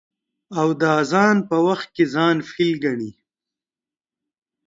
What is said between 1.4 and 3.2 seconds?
په وخت کې ځان فيل گڼي.